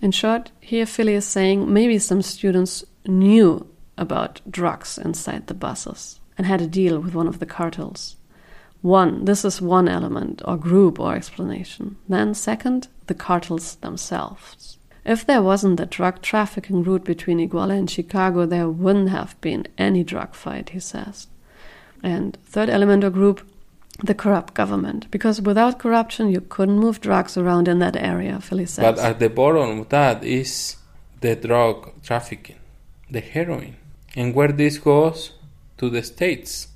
[0.00, 6.18] In short, here Fili is saying maybe some students knew about drugs inside the buses
[6.36, 8.16] and had a deal with one of the cartels.
[8.80, 11.96] One, this is one element or group or explanation.
[12.08, 14.78] Then, second, the cartels themselves.
[15.04, 19.66] If there wasn't the drug trafficking route between Iguala and Chicago, there wouldn't have been
[19.76, 21.26] any drug fight, he says.
[22.02, 23.46] And third element or group,
[24.02, 25.10] the corrupt government.
[25.10, 28.96] Because without corruption, you couldn't move drugs around in that area, Fili says.
[28.96, 30.76] But at the bottom of that is
[31.20, 32.58] the drug trafficking,
[33.10, 33.76] the heroin.
[34.14, 35.32] And where this goes?
[35.78, 36.68] To the states.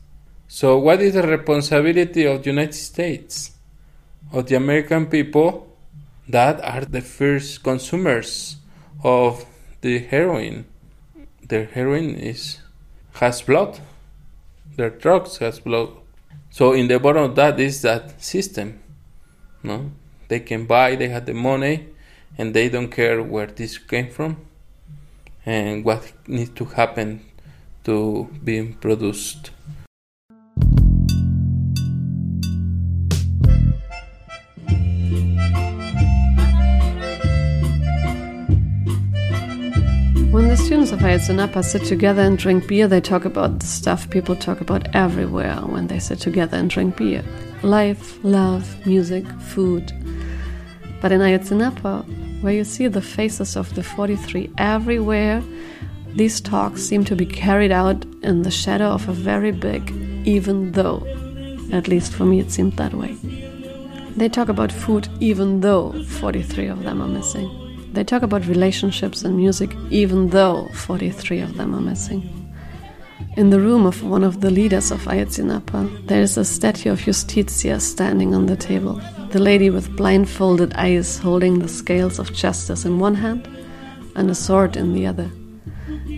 [0.49, 3.53] So what is the responsibility of the United States?
[4.33, 5.66] Of the American people
[6.29, 8.57] that are the first consumers
[9.05, 9.45] of
[9.81, 10.67] the heroin.
[11.43, 12.59] Their heroin is
[13.15, 13.81] has blood.
[14.77, 15.91] Their drugs has blood.
[16.51, 18.81] So in the bottom of that is that system.
[19.63, 19.91] No,
[20.29, 20.97] they can buy.
[20.97, 21.89] They have the money,
[22.37, 24.37] and they don't care where this came from,
[25.45, 27.25] and what needs to happen
[27.85, 29.51] to being produced.
[40.37, 44.11] When the students of Ayotzinapa sit together and drink beer, they talk about the stuff
[44.11, 47.25] people talk about everywhere when they sit together and drink beer
[47.63, 49.91] life, love, music, food.
[51.01, 55.43] But in Ayotzinapa, where you see the faces of the 43 everywhere,
[56.15, 59.91] these talks seem to be carried out in the shadow of a very big,
[60.27, 61.03] even though.
[61.73, 63.17] At least for me, it seemed that way.
[64.19, 67.66] They talk about food even though 43 of them are missing.
[67.97, 72.53] They talk about relationships and music, even though 43 of them are missing.
[73.39, 77.01] In the room of one of the leaders of Ayotzinapa, there is a statue of
[77.01, 79.01] Justitia standing on the table.
[79.31, 83.49] The lady with blindfolded eyes holding the scales of justice in one hand
[84.15, 85.31] and a sword in the other.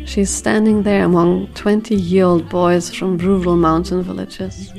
[0.04, 4.72] She is standing there among 20 year old boys from rural mountain villages.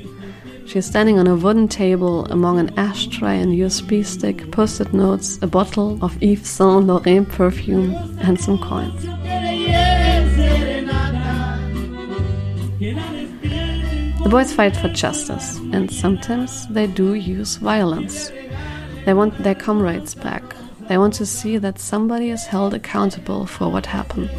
[0.70, 5.40] She's standing on a wooden table among an ashtray and USB stick, post it notes,
[5.42, 9.02] a bottle of Yves Saint Laurent perfume, and some coins.
[14.22, 18.32] The boys fight for justice, and sometimes they do use violence.
[19.06, 20.44] They want their comrades back.
[20.82, 24.30] They want to see that somebody is held accountable for what happened.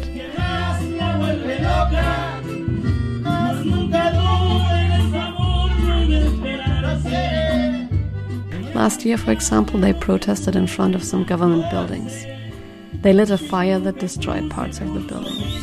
[8.81, 12.25] Last year, for example, they protested in front of some government buildings.
[13.03, 15.53] They lit a fire that destroyed parts of the buildings.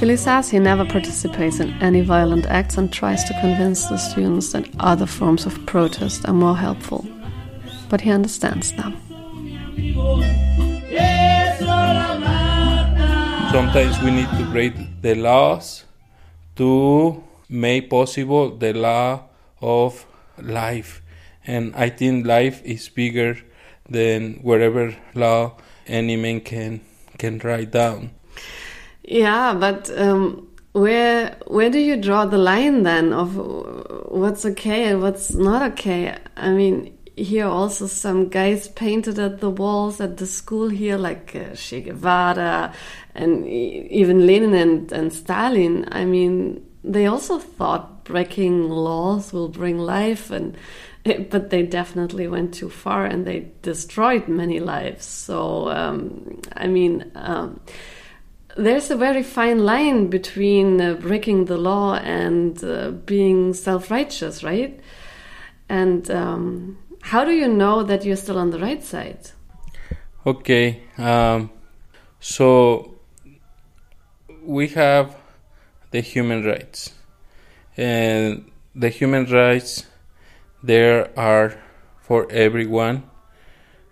[0.00, 4.50] Fili says he never participates in any violent acts and tries to convince the students
[4.50, 7.06] that other forms of protest are more helpful.
[7.88, 8.96] But he understands them.
[13.52, 15.84] Sometimes we need to break the laws
[16.56, 19.28] to make possible the law
[19.62, 20.04] of
[20.42, 21.00] life.
[21.46, 23.38] And I think life is bigger
[23.88, 26.80] than whatever law any man can
[27.18, 28.10] can write down.
[29.02, 33.36] Yeah, but um, where where do you draw the line then of
[34.08, 36.16] what's okay and what's not okay?
[36.36, 41.36] I mean, here also some guys painted at the walls at the school here, like
[41.36, 42.72] uh, Che Guevara
[43.14, 45.86] and even Lenin and, and Stalin.
[45.92, 50.56] I mean, they also thought breaking laws will bring life and
[51.30, 55.04] but they definitely went too far and they destroyed many lives.
[55.04, 57.60] So, um, I mean, um,
[58.56, 64.42] there's a very fine line between uh, breaking the law and uh, being self righteous,
[64.42, 64.80] right?
[65.68, 69.30] And um, how do you know that you're still on the right side?
[70.26, 71.50] Okay, um,
[72.20, 72.94] so
[74.42, 75.14] we have
[75.90, 76.94] the human rights,
[77.76, 79.84] and the human rights
[80.64, 81.60] there are
[82.00, 83.04] for everyone.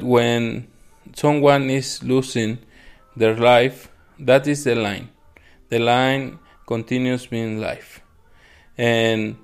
[0.01, 0.69] When
[1.15, 2.59] someone is losing
[3.15, 5.11] their life, that is the line.
[5.69, 8.01] The line continues being life.
[8.79, 9.37] And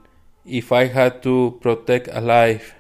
[0.47, 2.75] if I had to protect a life,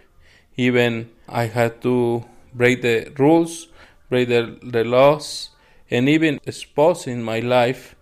[0.57, 2.24] even I had to
[2.55, 3.68] break the rules,
[4.09, 5.51] break the, the laws,
[5.90, 7.94] and even exposing my life,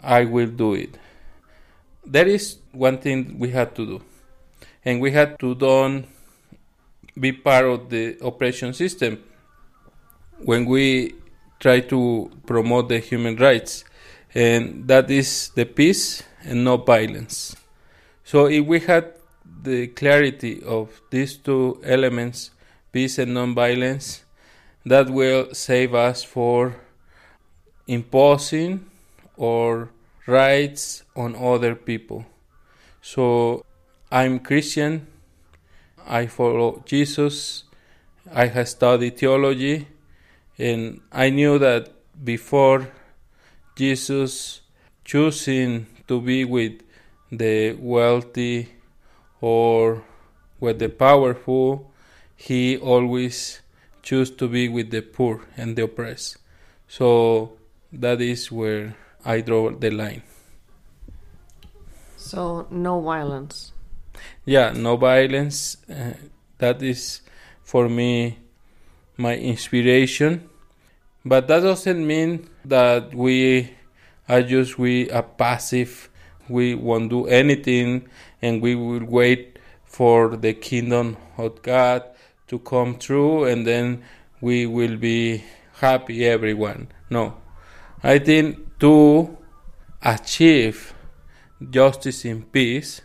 [0.00, 0.96] I will do it.
[2.04, 4.02] There is one thing we had to do
[4.84, 6.06] and we had to don't
[7.18, 9.22] be part of the operation system
[10.38, 11.14] when we
[11.60, 13.84] try to promote the human rights.
[14.34, 17.54] And that is the peace and no violence.
[18.24, 19.12] So if we had
[19.62, 22.50] the clarity of these two elements
[22.92, 24.22] peace and non-violence
[24.84, 26.76] that will save us for
[27.86, 28.84] imposing
[29.36, 29.88] or
[30.26, 32.26] rights on other people.
[33.00, 33.64] So
[34.12, 35.06] I'm Christian.
[36.06, 37.64] I follow Jesus.
[38.30, 39.88] I have studied theology,
[40.58, 41.88] and I knew that
[42.22, 42.92] before
[43.74, 44.60] Jesus
[45.02, 46.82] choosing to be with
[47.30, 48.68] the wealthy
[49.40, 50.04] or
[50.60, 51.90] with the powerful,
[52.36, 53.62] he always
[54.02, 56.36] chose to be with the poor and the oppressed.
[56.86, 57.56] So
[57.90, 58.94] that is where
[59.24, 60.22] I draw the line.
[62.18, 63.71] So, no violence
[64.44, 66.12] yeah no violence uh,
[66.58, 67.22] that is
[67.62, 68.38] for me
[69.16, 70.48] my inspiration.
[71.24, 73.74] But that doesn't mean that we
[74.28, 76.10] are just we are passive.
[76.48, 78.08] We won't do anything
[78.40, 82.02] and we will wait for the kingdom of god
[82.48, 84.02] to come true and then
[84.40, 85.44] we will be
[85.74, 86.88] happy everyone.
[87.10, 87.36] No.
[88.02, 89.38] I think to
[90.02, 90.94] achieve
[91.70, 93.02] justice in peace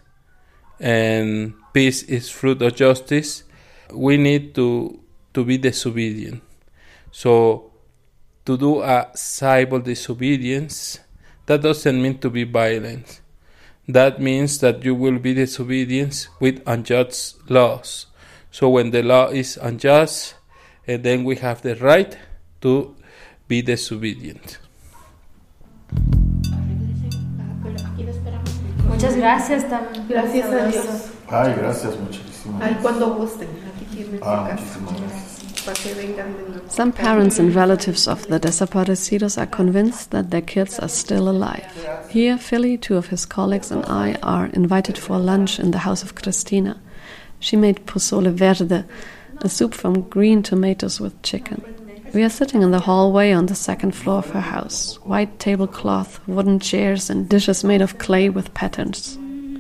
[0.80, 3.44] and peace is fruit of justice,
[3.94, 5.00] we need to
[5.34, 6.42] to be disobedient.
[7.12, 7.72] So
[8.46, 11.00] to do a civil disobedience,
[11.46, 13.22] that doesn't mean to be violent.
[13.88, 18.08] That means that you will be disobedient with unjust laws.
[18.52, 20.36] So when the law is unjust,
[20.88, 22.18] and then we have the right
[22.62, 22.96] to
[23.48, 24.58] be disobedient.
[28.98, 30.08] Muchas gracias también.
[30.10, 30.86] Gracias a Dios.
[31.30, 32.62] Ay, gracias, muchísimas.
[32.64, 33.48] Ay, cuando gusten.
[33.76, 35.64] Aquí tienen Ah, muchísimas gracias.
[35.66, 36.68] Para que vengan de nuevo.
[36.68, 41.68] Some parents and relatives of the desaparecidos are convinced that their kids are still alive.
[42.10, 46.02] Here, Fili, two of his colleagues, and I are invited for lunch in the house
[46.02, 46.78] of Cristina.
[47.40, 48.84] She made pozole verde,
[49.44, 51.62] a soup from green tomatoes with chicken.
[52.14, 54.96] We are sitting in the hallway on the second floor of her house.
[55.04, 59.18] White tablecloth, wooden chairs, and dishes made of clay with patterns.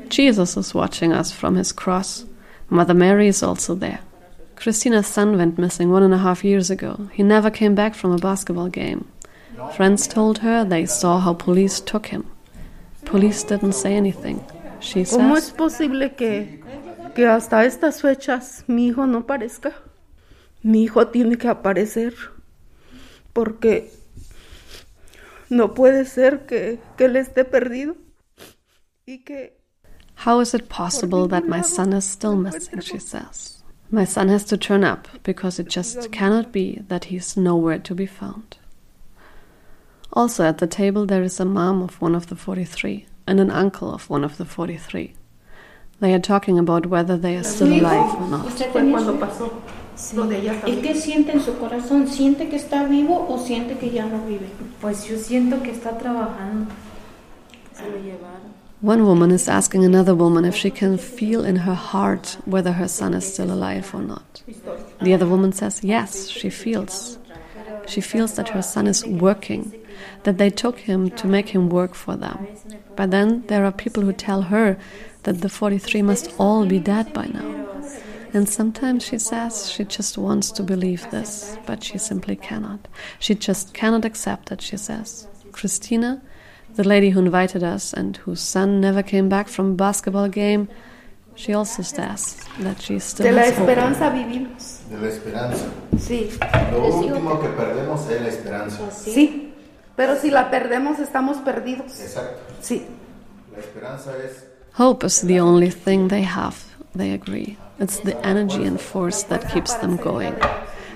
[0.09, 2.25] Jesus is watching us from his cross.
[2.69, 3.99] Mother Mary is also there.
[4.55, 7.09] Christina's son went missing one and a half years ago.
[7.13, 9.07] He never came back from a basketball game.
[9.75, 12.25] Friends told her they saw how police took him.
[13.05, 14.43] Police didn't say anything.
[14.79, 15.45] She ¿Cómo es
[21.85, 22.36] says,
[23.37, 23.91] porque
[25.51, 27.95] no puede ser que, que él esté perdido
[29.05, 29.55] y que
[30.25, 32.79] How is it possible that my son is still missing?
[32.81, 33.61] She says.
[33.91, 37.93] My son has to turn up because it just cannot be that he's nowhere to
[37.93, 38.57] be found.
[40.11, 43.51] Also at the table there is a mom of one of the 43 and an
[43.51, 45.13] uncle of one of the 43.
[45.99, 48.47] They are talking about whether they are still alive or not.
[49.97, 50.67] ¿Usted Fue tenía cuando su- pasó Sí.
[50.67, 52.07] lo de ella ¿Y qué siente en su corazón?
[52.07, 54.47] ¿Siente que está vivo o siente que ya no vive?
[54.81, 56.67] Pues yo siento que está trabajando.
[57.73, 58.57] Se lo llevaron.
[58.83, 62.87] One woman is asking another woman if she can feel in her heart whether her
[62.87, 64.43] son is still alive or not.
[65.03, 67.17] The other woman says yes, she feels.
[67.87, 69.71] She feels that her son is working,
[70.23, 72.45] that they took him to make him work for them.
[72.95, 74.77] But then there are people who tell her
[75.23, 77.49] that the 43 must all be dead by now.
[78.33, 82.87] And sometimes she says she just wants to believe this, but she simply cannot.
[83.19, 85.27] She just cannot accept it, she says.
[85.51, 86.21] Christina,
[86.75, 90.67] the lady who invited us and whose son never came back from a basketball game,
[91.35, 93.69] she also says that she still De la has hope.
[93.69, 94.79] esperanza vivimos.
[94.89, 95.65] De la esperanza.
[95.97, 96.29] Sí,
[96.71, 98.91] Lo último que perdemos es la esperanza.
[98.91, 99.43] sí.
[99.95, 101.99] Pero si la perdemos, estamos perdidos.
[101.99, 102.39] Exacto.
[102.61, 102.85] Sí.
[103.51, 104.45] La esperanza es
[104.77, 106.55] Hope is the only thing they have,
[106.95, 107.57] they agree.
[107.79, 110.35] It's the energy and force that keeps them going.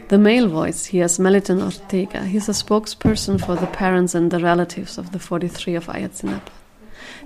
[0.07, 2.25] The male voice here is Meliton Ortega.
[2.25, 6.49] He's a spokesperson for the parents and the relatives of the 43 of Ayotzinapa.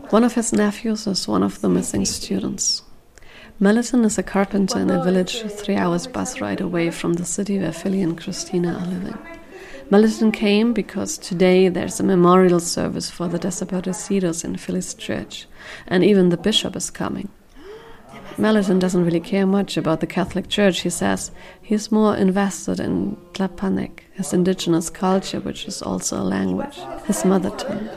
[0.10, 2.84] One of his nephews is one of the missing students.
[3.62, 7.58] Meliton is a carpenter in a village three hours bus ride away from the city
[7.58, 9.18] where Fili and Christina are living.
[9.89, 15.47] Meliton came because today there's a memorial service for the desaparecidos in Fili's church,
[15.88, 17.30] and even the bishop is coming.
[18.38, 21.32] Meliton doesn't really care much about the Catholic Church, he says.
[21.62, 27.50] He's more invested in Tlapanec, his indigenous culture, which is also a language, his mother
[27.52, 27.90] tongue.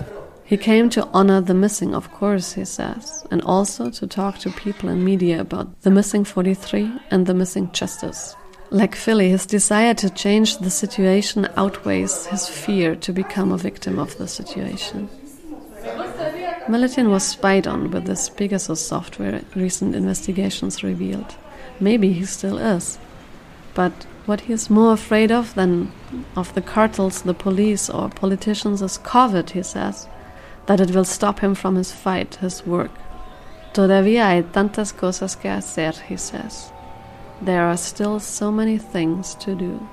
[0.44, 4.50] He came to honor the missing, of course, he says, and also to talk to
[4.50, 8.34] people and media about the missing 43 and the missing justice.
[8.70, 13.98] Like Fili, his desire to change the situation outweighs his fear to become a victim
[13.98, 15.10] of the situation.
[16.68, 21.34] Meliton was spied on with this Pegasus software recent investigations revealed.
[21.80, 22.98] Maybe he still is.
[23.72, 25.90] But what he is more afraid of than
[26.36, 30.08] of the cartels, the police, or politicians is COVID, he says.
[30.66, 32.90] That it will stop him from his fight, his work.
[33.72, 36.70] Todavía hay tantas cosas que hacer, he says.
[37.40, 39.88] There are still so many things to do.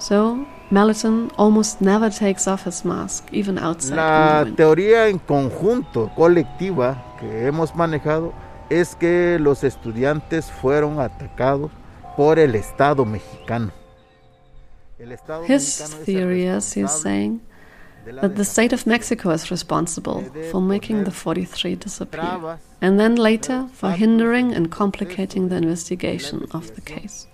[0.00, 3.96] So, Meliton almost never takes off his mask, even outside.
[3.96, 8.32] La teoría en conjunto, colectiva, que hemos manejado
[8.70, 11.70] es que los estudiantes fueron atacados
[12.16, 13.72] por el Estado mexicano.
[14.98, 17.40] El Estado His mexicano theory is, he's saying,
[18.20, 23.66] that the state of Mexico is responsible for making the 43 disappear, and then later
[23.72, 27.26] for hindering and complicating the investigation of the case.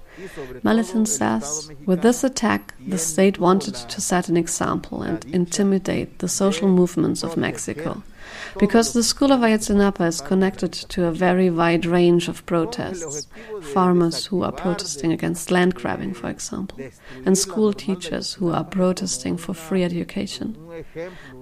[0.64, 6.28] Meliton says, with this attack, the state wanted to set an example and intimidate the
[6.28, 8.02] social movements of Mexico.
[8.58, 13.28] Because the school of Ayotzinapa is connected to a very wide range of protests.
[13.60, 16.78] Farmers who are protesting against land grabbing, for example,
[17.24, 20.56] and school teachers who are protesting for free education.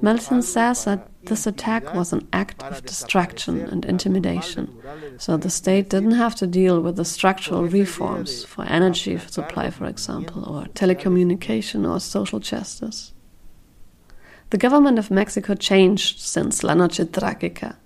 [0.03, 4.77] Meliton says that this attack was an act of distraction and intimidation,
[5.19, 9.87] so the state didn't have to deal with the structural reforms for energy supply, for
[9.87, 13.14] example, or telecommunication or social justice.
[14.51, 17.77] The government of Mexico changed since La Noche Trágica.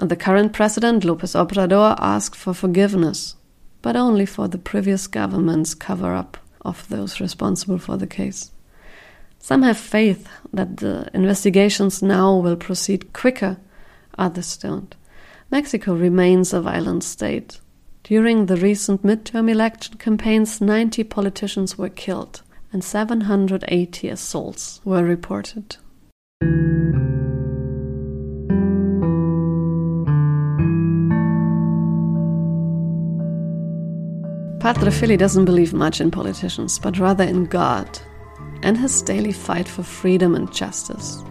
[0.00, 3.36] And the current president, López Obrador, asked for forgiveness,
[3.82, 8.50] but only for the previous government's cover up of those responsible for the case.
[9.38, 13.56] Some have faith that the investigations now will proceed quicker,
[14.18, 14.94] others don't.
[15.50, 17.60] Mexico remains a violent state.
[18.04, 22.42] During the recent midterm election campaigns, 90 politicians were killed
[22.72, 25.76] and 780 assaults were reported.
[34.60, 37.98] Padre Fili doesn't believe much in politicians, but rather in God
[38.62, 41.24] and his daily fight for freedom and justice.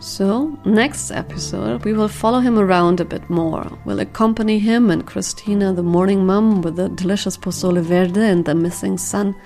[0.00, 3.78] So, next episode, we will follow him around a bit more.
[3.84, 8.54] We'll accompany him and Christina, the mourning mum, with the delicious pozole verde and the
[8.56, 9.36] missing son,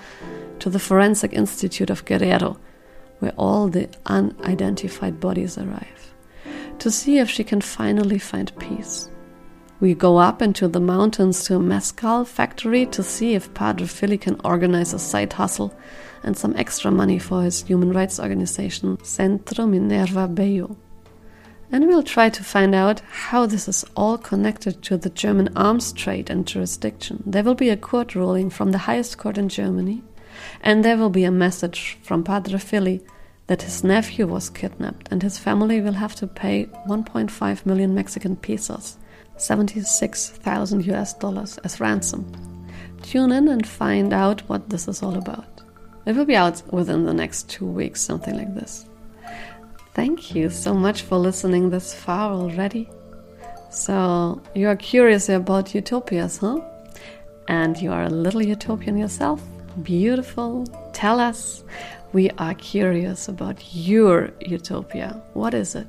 [0.60, 2.58] to the Forensic Institute of Guerrero,
[3.18, 6.14] where all the unidentified bodies arrive,
[6.78, 9.08] to see if she can finally find peace.
[9.78, 14.16] We go up into the mountains to a mezcal factory to see if Padre Fili
[14.16, 15.74] can organize a side hustle
[16.22, 20.76] and some extra money for his human rights organization, Centro Minerva Bello.
[21.70, 25.92] And we'll try to find out how this is all connected to the German arms
[25.92, 27.22] trade and jurisdiction.
[27.26, 30.02] There will be a court ruling from the highest court in Germany,
[30.60, 33.02] and there will be a message from Padre Fili
[33.46, 38.36] that his nephew was kidnapped and his family will have to pay 1.5 million Mexican
[38.36, 38.96] pesos,
[39.36, 42.24] 76,000 US dollars, as ransom.
[43.02, 45.62] Tune in and find out what this is all about.
[46.06, 48.86] It will be out within the next two weeks, something like this.
[49.94, 52.88] Thank you so much for listening this far already.
[53.70, 56.60] So, you are curious about utopias, huh?
[57.48, 59.42] And you are a little utopian yourself?
[59.82, 60.66] Beautiful.
[60.94, 61.62] Tell us.
[62.14, 65.22] We are curious about your utopia.
[65.34, 65.86] What is it?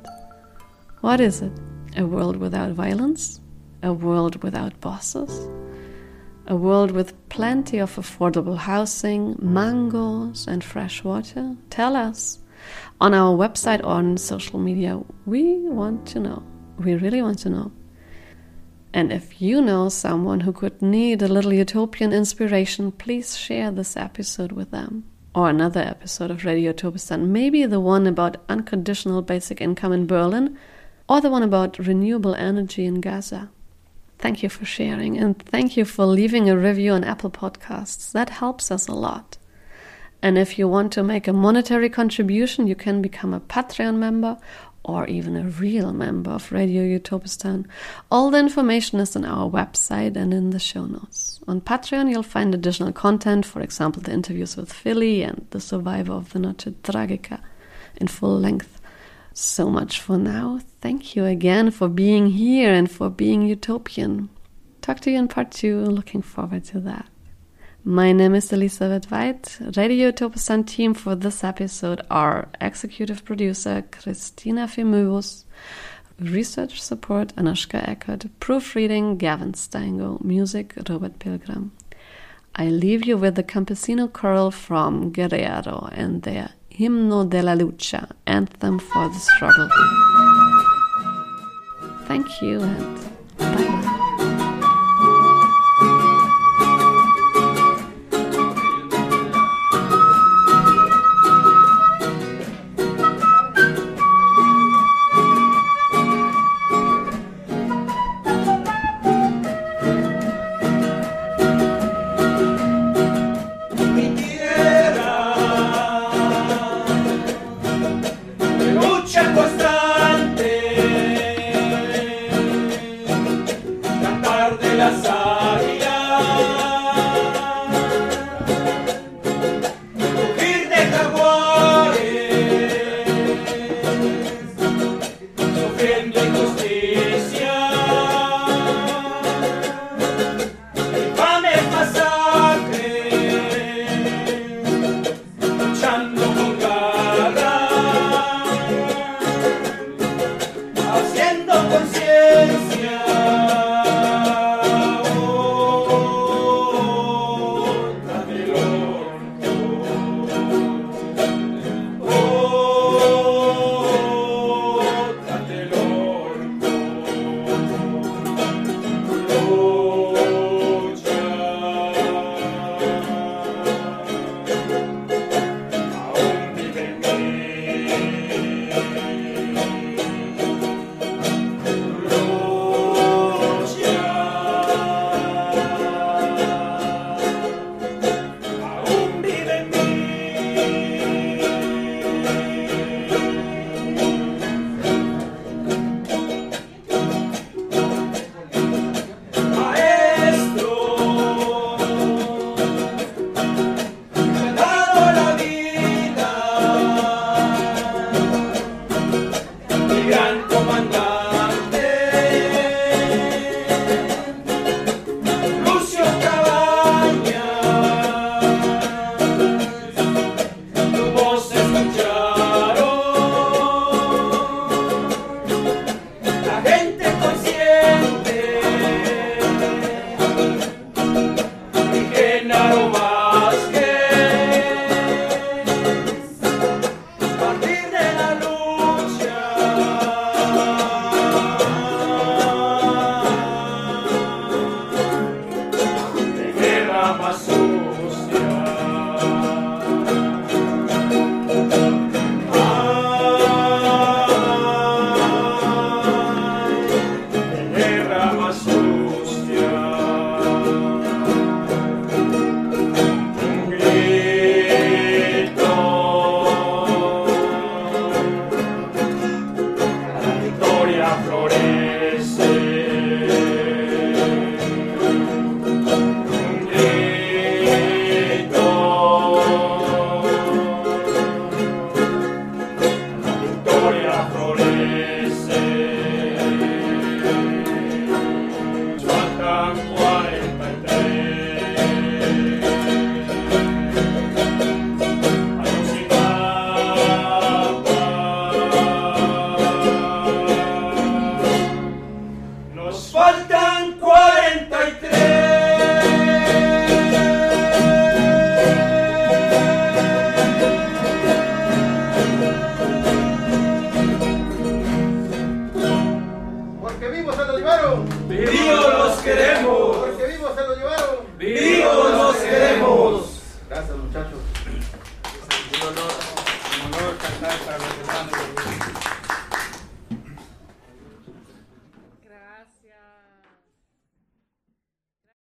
[1.00, 1.54] What is it?
[1.96, 3.40] A world without violence?
[3.84, 5.48] A world without bosses?
[6.48, 11.56] A world with plenty of affordable housing, mangoes, and fresh water?
[11.70, 12.40] Tell us.
[13.00, 16.44] On our website or on social media, we want to know.
[16.78, 17.72] We really want to know.
[18.98, 23.96] And if you know someone who could need a little utopian inspiration, please share this
[23.96, 25.04] episode with them.
[25.36, 30.58] Or another episode of Radio Utopistan, maybe the one about unconditional basic income in Berlin,
[31.08, 33.52] or the one about renewable energy in Gaza.
[34.18, 38.12] Thank you for sharing, and thank you for leaving a review on Apple Podcasts.
[38.14, 39.38] That helps us a lot.
[40.24, 44.40] And if you want to make a monetary contribution, you can become a Patreon member
[44.88, 47.66] or even a real member of Radio Utopistan.
[48.10, 51.42] All the information is on our website and in the show notes.
[51.48, 56.14] On Patreon, you'll find additional content, for example, the interviews with Fili and the survivor
[56.14, 57.42] of the Noche Tragica
[57.98, 58.80] in full length.
[59.34, 60.62] So much for now.
[60.82, 64.30] Thank you again for being here and for being utopian.
[64.82, 65.82] Talk to you in part two.
[65.82, 67.08] Looking forward to that.
[67.88, 69.60] My name is Elisabeth White.
[69.78, 75.46] Radio Utopistan team for this episode are executive producer Christina Femuus,
[76.20, 81.72] research support Anushka Eckert, proofreading Gavin Steingo, music Robert Pilgrim.
[82.58, 88.12] I leave you with the Campesino choral from Guerrero and their Himno de la Lucha,
[88.26, 89.70] anthem for the struggle.
[92.06, 92.98] Thank you and
[93.38, 94.54] bye bye.